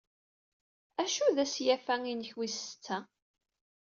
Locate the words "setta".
2.59-2.97